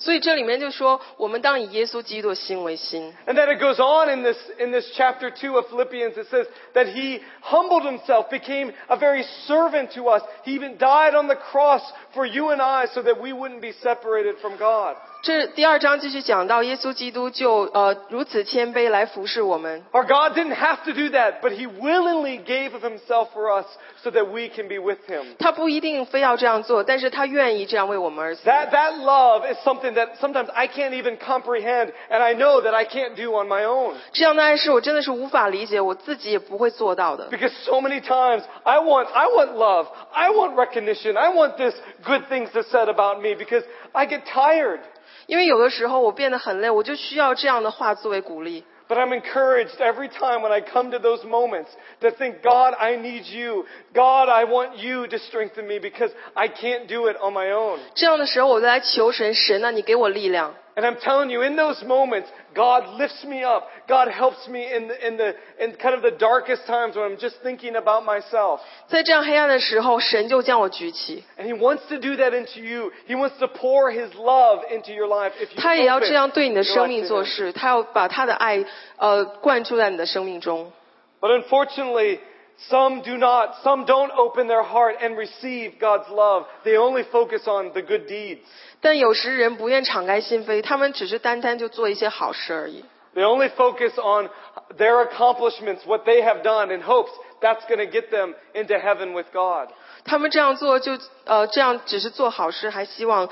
[0.00, 3.12] 所以这里面就说，我们当以耶稣基督的心为心。
[3.26, 6.16] And then it goes on in this, in this chapter 2 of Philippians.
[6.16, 10.22] It says that he humbled himself, became a very servant to us.
[10.44, 11.82] He even died on the cross
[12.14, 14.94] for you and I so that we wouldn't be separated from God.
[15.22, 19.84] 这第二章继续讲到，耶稣基督就呃如此谦卑来服侍我们。
[19.90, 23.66] Our God didn't have to do that, but he willingly gave of himself for us
[24.00, 25.34] so that we can be with him.
[25.40, 28.48] 他不一定非要这样做，但是他愿意这样为我们而死。
[28.48, 32.72] That, that love is something that sometimes I can't even comprehend, and I know that
[32.72, 33.94] I can't do on my own.
[34.12, 37.28] 这样的爱是我真的是无法理解，我自己也不会做到的。
[37.30, 39.88] Because so many times I want, I want love.
[40.12, 41.16] I want recognition.
[41.16, 44.78] I want this good things to said about me because I get tired.
[45.26, 48.64] 因为有的时候我变得很累，我就需要这样的话作为鼓励。
[48.88, 51.68] But I'm encouraged every time when I come to those moments
[52.00, 53.66] to think, God, I need you.
[53.92, 57.80] God, I want you to strengthen me because I can't do it on my own.
[57.94, 60.54] 这样的时候，我就来求神，神啊，你给我力量。
[60.76, 63.64] And I'm telling you, in those moments, God lifts me up.
[63.88, 67.18] God helps me in the, in the, in kind of the darkest times when I'm
[67.18, 68.60] just thinking about myself.
[68.86, 71.24] 在这样黑暗的时候，神就将我举起。
[71.36, 72.92] And He wants to do that into you.
[73.08, 76.74] He wants to pour His love into your life if you 他也要 open 这样对你的 your
[76.74, 77.26] 生 life 命 to 做 Him.
[77.26, 78.64] 事，他要把他的爱
[78.98, 80.72] 呃灌注在你的生命中。
[81.20, 82.20] But unfortunately,
[82.68, 83.54] some do not.
[83.62, 86.46] Some don't open their heart and receive God's love.
[86.64, 88.40] They only focus on the good deeds.
[88.80, 92.84] 但有时人不愿敞开心扉，他们只是单单就做一些好事而已。
[93.14, 94.28] They only focus on
[94.76, 99.12] their accomplishments, what they have done, in hopes that's going to get them into heaven
[99.12, 99.68] with God.
[100.04, 103.28] 他们这样做就呃这样只是做好事，还希望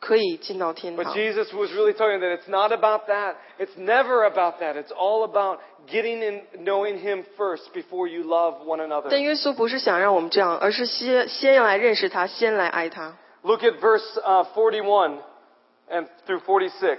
[0.00, 1.14] 可以进到天 But 堂。
[1.14, 3.36] Jesus was really telling that it's not about that.
[3.58, 4.76] It's never about that.
[4.76, 9.08] It's all about getting in, knowing Him first before you love one another.
[9.10, 13.16] 但耶稣不是想让我们这样，而是先先要来认识他，先来爱他。
[13.42, 15.18] Look at verse uh, 41
[15.90, 16.98] and through 46.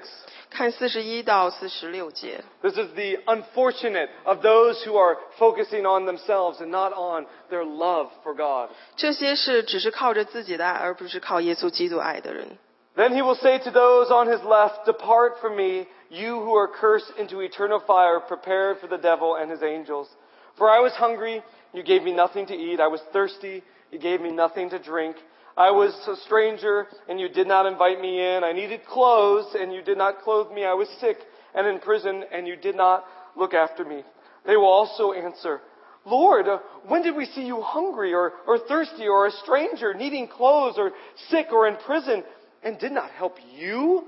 [0.49, 7.25] 看四十一到四十六节， This is the unfortunate of those who are focusing on themselves and not on
[7.49, 8.69] their love for God.
[8.95, 12.57] 这些是只是靠着自己的爱，而不是靠耶稣基督爱的人。
[12.98, 16.66] Then he will say to those on his left, Depart from me, you who are
[16.66, 20.08] cursed into eternal fire, prepared for the devil and his angels.
[20.56, 21.40] For I was hungry,
[21.72, 22.80] you gave me nothing to eat.
[22.80, 25.14] I was thirsty, you gave me nothing to drink.
[25.56, 28.42] I was a stranger, and you did not invite me in.
[28.42, 30.64] I needed clothes, and you did not clothe me.
[30.64, 31.18] I was sick
[31.54, 33.04] and in prison, and you did not
[33.36, 34.02] look after me.
[34.44, 35.60] They will also answer,
[36.04, 36.46] Lord,
[36.86, 40.92] when did we see you hungry or, or thirsty or a stranger, needing clothes or
[41.30, 42.24] sick or in prison,
[42.62, 44.04] and did not help you?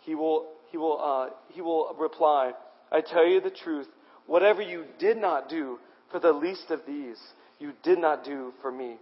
[0.00, 2.52] He will, he will, uh, he will reply,
[2.92, 3.88] I tell you the truth,
[4.26, 5.78] whatever you did not do
[6.10, 7.18] for the least of these,
[7.58, 8.96] you did not do for me.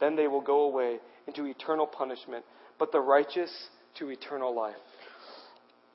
[0.00, 2.44] Then they will go away into eternal punishment,
[2.78, 3.50] but the righteous
[3.98, 4.76] to eternal life.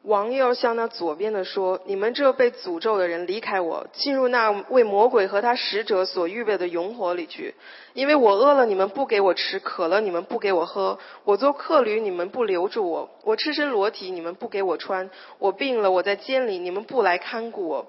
[0.03, 7.55] 王又要向那左边的说：“你们这被诅咒的人，离开我，进入那为魔鬼和他使者所预备的永火里去。
[7.93, 15.07] 因为我饿了，你们不给我吃；渴了，你们不给我喝；我做客旅，你们不留住我；我赤身裸体，你们不给我穿；
[15.39, 17.87] 我病了，我在监里，你们不来看顾我。”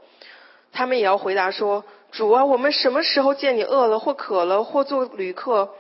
[0.73, 5.71] 他们也要回答说：“主啊，我们什么时候见你饿了或渴了，或做旅客，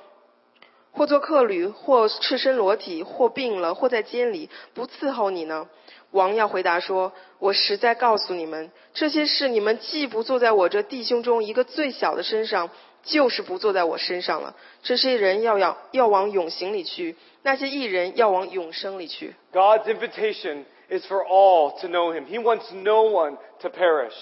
[0.91, 5.69] 或做客旅，或赤身裸体，或病了，或在监里，不伺候你呢？”
[6.15, 12.71] 王要回答说：“我实在告诉你们，这些事你们既不坐在我这弟兄中一个最小的身上，
[13.03, 14.55] 就是不坐在我身上了。
[14.85, 19.35] 这些人要要要往永刑里去，那些艺人要往永生里去。
[19.53, 22.27] God's invitation is for all to know Him.
[22.27, 24.15] He wants no one to perish.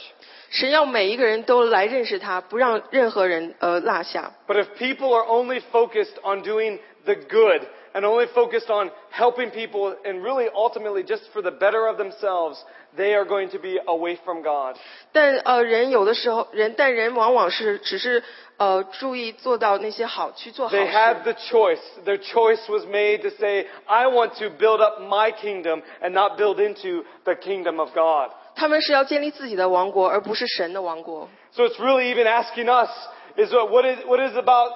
[0.48, 4.32] 神要每一个人都来认识他，不让任何人呃落下。
[4.46, 7.62] But if people are only focused on doing the good
[7.93, 12.63] and only focused on helping people and really ultimately just for the better of themselves,
[12.95, 14.75] they are going to be away from God.
[15.11, 18.23] 但呃，人有的时候人，但人往往是只是
[18.57, 20.91] 呃注意做到那些好去做好 They 事。
[20.91, 21.81] had the choice.
[22.05, 26.37] Their choice was made to say, I want to build up my kingdom and not
[26.37, 28.31] build into the kingdom of God.
[28.55, 31.29] 他们是要建立自己的王国，而不是神的王国。
[31.51, 32.89] So it's really even asking us
[33.35, 34.71] is what, what is, what is about,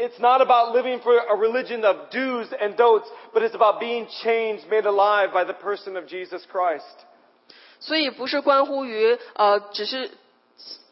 [0.00, 4.06] it's not about living for a religion of do's and don'ts, but it's about being
[4.22, 7.06] changed, made alive by the person of Jesus Christ.
[7.78, 10.10] 所以不是关乎于呃，只是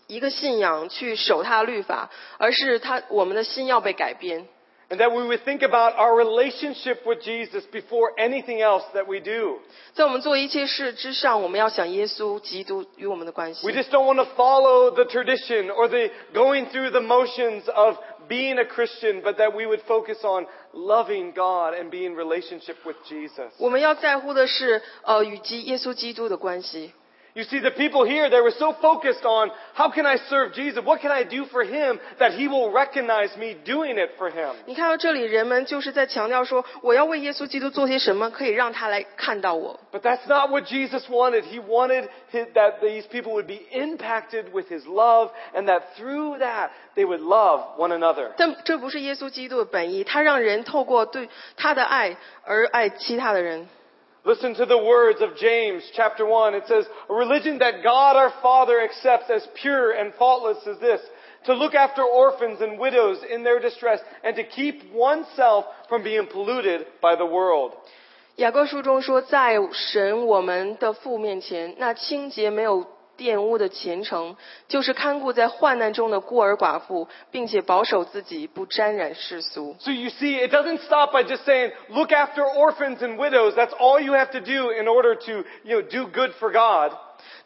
[0.06, 4.46] 一个信仰去守他的律法，而是他我们的心要被改变。
[4.90, 9.18] And that we would think about our relationship with Jesus before anything else that we
[9.18, 9.58] do.
[9.94, 17.96] 在我们做一切事之上，我们要想耶稣基督与我们的关系 We。just don't want to follow the tradition or the going through the motions of
[18.28, 22.76] being a Christian, but that we would focus on loving God and being in relationship
[22.84, 23.52] with Jesus.
[23.58, 26.92] 我们要在乎的是呃与基耶稣基督的关系。
[27.38, 30.84] You see, the people here, they were so focused on how can I serve Jesus?
[30.84, 34.54] What can I do for him that he will recognize me doing it for him?
[34.66, 39.80] 你看到这里，人们就是在强调说，我要为耶稣基督做些什么，可以让他来看到我。
[39.90, 41.42] But that's not what Jesus wanted.
[41.42, 46.38] He wanted his, that these people would be impacted with his love and that through
[46.38, 48.30] that they would love one another.
[48.36, 53.68] 但这不是耶稣基督的本意，他让人透过对他的爱而爱其他的人。
[54.24, 56.54] Listen to the words of James chapter 1.
[56.54, 61.00] It says, A religion that God our Father accepts as pure and faultless is this,
[61.44, 66.26] to look after orphans and widows in their distress and to keep oneself from being
[66.26, 67.72] polluted by the world.
[68.36, 72.86] 雅各书中说，在神我们的父面前，那清洁没有
[73.18, 74.36] 玷污的虔诚，
[74.66, 79.76] 就是看顾在患难中的孤儿寡妇，并且保守自己不沾染世俗。
[79.78, 83.54] So you see, it doesn't stop by just saying, look after orphans and widows.
[83.54, 86.96] That's all you have to do in order to, you know, do good for God.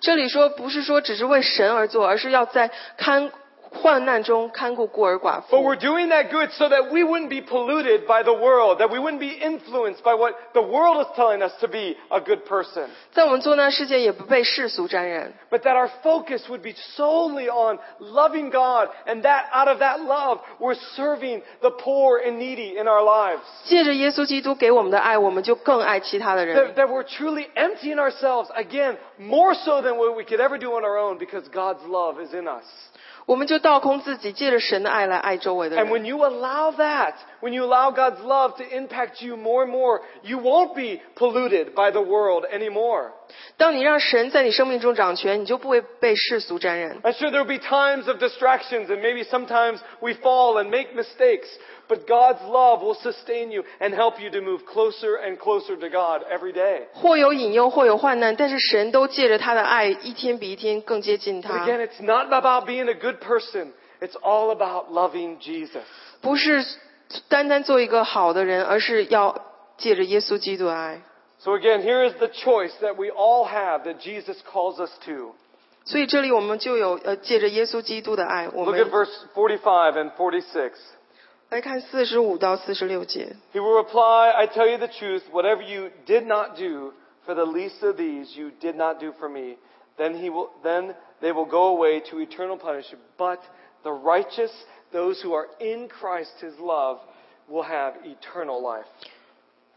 [0.00, 3.30] 这里说不是说只是为神而做，而是要在看
[3.72, 8.78] 患难中看顾孤儿寡 But 妇 we're。doing that good so that we wouldn't be polluted by the world,
[8.78, 12.18] that we wouldn't be influenced by what the world is telling us to be a
[12.18, 12.88] good person.
[13.12, 15.32] 在我们做那世界，也不被世俗沾染。
[15.50, 20.00] But that our focus would be solely on loving God, and that out of that
[20.00, 23.42] love, we're serving the poor and needy in our lives.
[23.64, 30.72] 借着耶稣基督给我们的爱，我们就更爱其他的人 That,。that we're truly emptying ourselves, again, more so than what we could ever do
[30.72, 32.64] on our own, because God's love is in us.
[33.26, 35.92] 我们就倒空自己，借着神的爱来爱周围的 And 人。
[35.92, 40.00] when you allow that, when you allow God's love to impact you more and more,
[40.22, 43.12] you won't be polluted by the world anymore.
[43.56, 47.00] 当你让神在你生命中掌权，你就不会被世俗沾染。
[47.02, 51.48] I'm sure there'll be times of distractions and maybe sometimes we fall and make mistakes,
[51.88, 55.88] but God's love will sustain you and help you to move closer and closer to
[55.88, 56.86] God every day.
[56.94, 61.66] 或有引诱，或有患难，但是神都借着他的爱，一天比一天更接近 But 他。
[61.66, 63.72] again, it's not about being a good person.
[64.00, 65.82] It's all about loving Jesus.
[66.20, 66.64] 不是
[67.28, 69.44] 单单做一个好的人，而是要
[69.76, 71.00] 借着耶稣基督的爱。
[71.42, 75.34] So again, here is the choice that we all have that Jesus calls us to.
[75.84, 80.72] 所以这里我们就有呃，借着耶稣基督的爱，我 Look at 们 verse 45 and 46.
[81.50, 83.34] 来看四十五到四十六节。
[83.54, 86.92] He will reply, I tell you the truth, whatever you did not do
[87.24, 89.56] for the least of these, you did not do for me.
[89.96, 93.02] Then he will, then they will go away to eternal punishment.
[93.16, 93.40] But
[93.82, 94.52] the righteous,
[94.92, 96.98] those who are in Christ his love,
[97.48, 98.84] will have eternal life.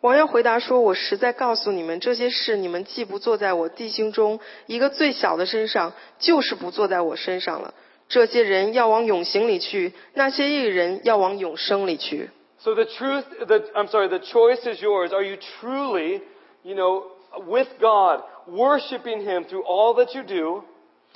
[0.07, 7.75] 王耀回答说：“我实在告诉你们，这些事你们既不坐在我弟兄中一个最小的身上，就是不坐在我身上了。
[8.09, 12.31] 这些人要往永刑里去，那些艺人要往永生里去。
[12.61, 15.13] So the truth, the, I'm sorry, the choice is yours.
[15.13, 16.21] Are you truly,
[16.63, 17.07] you know,
[17.45, 20.63] with God, worshiping Him through all that you do?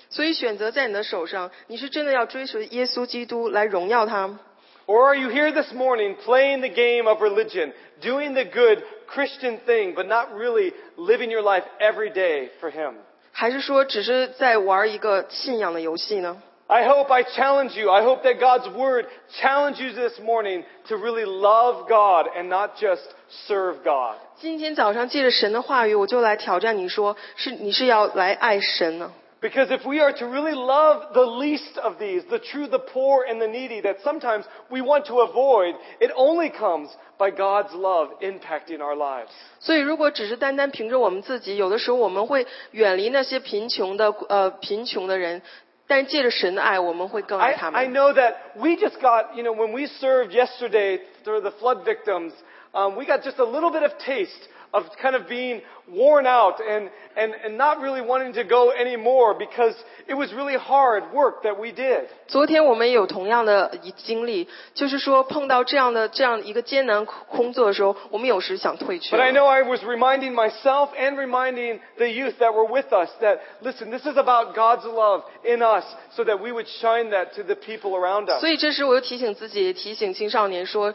[0.09, 4.41] 所以选择在你的手上，你是真的要追随耶稣基督来荣耀他，
[4.88, 9.93] Or are you here this morning playing the game of religion, doing the good Christian thing,
[9.95, 12.93] but not really living your life every day for Him?
[13.32, 16.41] 还是说只是在玩一个信仰的游戏呢？
[16.68, 17.91] I hope I challenge you.
[17.91, 19.06] I hope that God's Word
[19.39, 23.03] challenges you this morning to really love God and not just
[23.47, 24.16] serve God.
[24.36, 29.12] 今天早上借着神的话语，我就来挑战你说，是你是要来爱神呢？
[29.41, 33.26] Because if we are to really love the least of these, the true, the poor,
[33.30, 36.89] and the needy that sometimes we want to avoid, it only comes
[37.20, 39.30] by God's love impacting our lives.
[39.60, 45.43] 所以，如果只是单单凭着我们自己，有的时候我们会远离那些贫穷的呃贫穷的人，
[45.86, 47.93] 但是借着神的爱，我们会更爱 I, 他 I 们。
[47.93, 52.32] know that we just got, you know, when we served yesterday for the flood victims,
[52.74, 56.60] um, we got just a little bit of taste of kind of being worn out
[56.60, 59.74] and, and, and not really wanting to go anymore because
[60.08, 62.08] it was really hard work that we did.
[62.28, 73.10] 昨天我们也有同样的一经历，就是说碰到这样的这样一个艰难工作的时候，我们有时想退却 But。I know I was reminding myself and reminding the youth that were with us
[73.22, 75.86] that, listen, this is about God's love in us
[76.16, 78.39] so that we would shine that to the people around us.
[78.41, 80.93] 所以这时我又提醒自己，也提醒青少年说，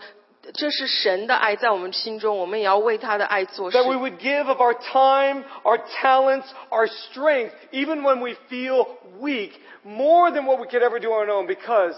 [0.54, 8.86] 这是神的爱在我们心中，我们也要为他的爱做事 That。we would give of our time, our talents, our strength, even when we feel
[9.20, 9.52] weak,
[9.84, 11.94] more than what we could ever do on our own because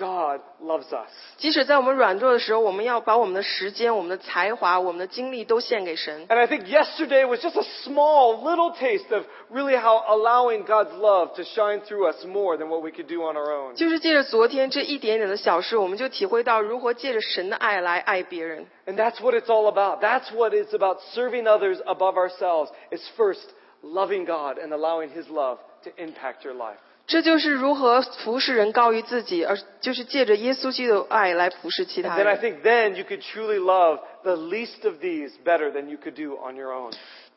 [0.00, 1.10] God loves us.
[1.38, 6.28] 即使在我们软弱的时候，我们要把我们的时间、我们的才华、我们的精力都献给神。
[6.28, 10.92] And I think yesterday was just a small little taste of really how allowing God's
[10.92, 13.74] love to shine through us more than what we could do on our own.
[13.74, 18.66] 就是借着昨天这一点点的小事，我们就体会到如何借着神的爱来爱别人。
[18.86, 20.02] And that's what it's all about.
[20.02, 22.70] That's what it's about serving others above ourselves.
[22.90, 23.46] Is first
[23.82, 26.76] loving God and allowing His love to impact your life.
[27.10, 32.38] 这就是如何服侍人高于自己，而就是借着耶稣基督的爱来服侍其 And 他 then I 人。
[32.40, 36.36] think then you could truly love the least of these better than you could do
[36.36, 36.92] on your own.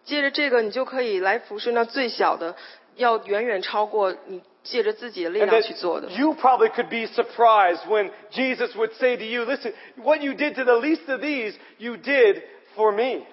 [0.06, 2.56] 借着这个，你就可以来服侍那最小的，
[2.96, 6.12] 要远远超过你借着自己的力 And 量去做 that 的。
[6.14, 10.56] you probably could be surprised when Jesus would say to you, listen, what you did
[10.56, 12.42] to the least of these, you did
[12.76, 13.24] for me.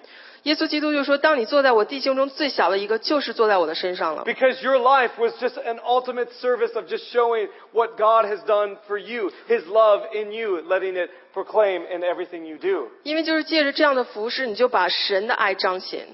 [0.43, 4.23] 耶稣基督就说：“当你坐在我弟兄中最小的一个，就是坐在我的身上了。
[4.23, 8.77] Because your life was just an ultimate service of just showing what God has done
[8.87, 12.89] for you, His love in you, letting it proclaim in everything you do.
[13.03, 16.07] 因为就是借着这样的服侍，你就把神的爱彰显。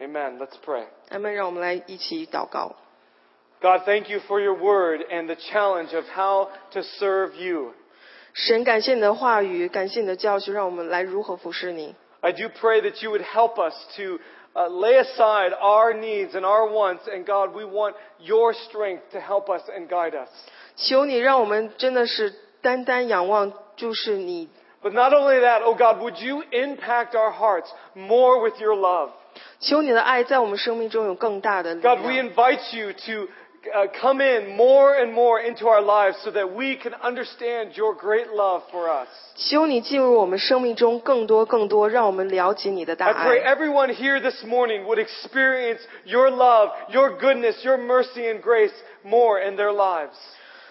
[0.00, 0.38] Amen.
[0.38, 0.84] Let's pray.
[1.08, 2.76] 咱们让我们来一起祷告。
[3.60, 7.74] God, thank you for your word and the challenge of how to serve you.
[8.32, 11.94] 神，感谢你的话语，感谢你的教训，让我们来如何服侍你。
[12.22, 14.18] I do pray that you would help us to
[14.54, 19.20] uh, lay aside our needs and our wants, and God, we want your strength to
[19.20, 20.28] help us and guide us.
[20.76, 24.48] 求你让我们真的是单单仰望，就是你。
[24.82, 29.10] But not only that, oh God, would you impact our hearts more with your love?
[29.60, 32.30] 求你的爱在我们生命中有更大的力 God, we 量。
[32.30, 33.30] invite you to
[33.74, 37.94] uh, come in more and more into our lives so that we can understand your
[37.94, 39.08] great love for us.
[39.36, 43.54] 求你进入我们生命中更多更多，让我们了解你的大 I pray 爱。
[43.54, 48.74] everyone here this morning would experience your love, your goodness, your mercy and grace
[49.04, 50.16] more in their lives.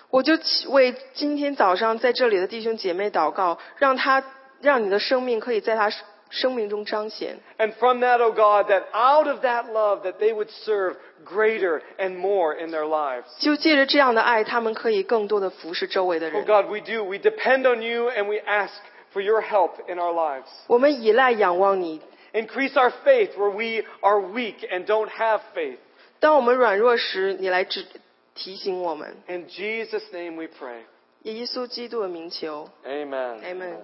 [0.10, 0.34] 我就
[0.70, 4.22] 为今天早上在这里的弟兄姐妹祷告，让他
[4.60, 5.90] 让你的生命可以在他
[6.30, 7.40] 生命中彰显。
[7.58, 10.96] And from that, oh God, that out of that love that they would serve
[11.26, 13.26] greater and more in their lives.
[13.40, 16.46] 就借着这样的爱，他们可以更多的服侍周围的 Oh 人。
[16.46, 17.04] God, we do.
[17.04, 18.72] We depend on you and we ask
[19.14, 20.48] for your help in our lives.
[20.68, 22.02] 我们依赖仰望你。
[22.34, 25.78] Increase our faith where we are weak and don't have faith.
[26.22, 27.86] 当我们软弱时，你来指
[28.36, 29.18] 提醒我们。
[29.28, 30.84] In Jesus' name we pray.
[31.24, 33.42] 以耶稣基督的名求 Amen.
[33.42, 33.76] ，Amen。